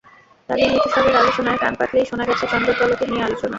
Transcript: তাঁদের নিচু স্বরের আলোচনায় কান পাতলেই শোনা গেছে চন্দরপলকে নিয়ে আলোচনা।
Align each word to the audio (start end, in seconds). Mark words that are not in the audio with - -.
তাঁদের 0.49 0.67
নিচু 0.73 0.89
স্বরের 0.93 1.15
আলোচনায় 1.15 1.59
কান 1.59 1.73
পাতলেই 1.79 2.09
শোনা 2.09 2.25
গেছে 2.29 2.45
চন্দরপলকে 2.51 3.05
নিয়ে 3.07 3.25
আলোচনা। 3.25 3.49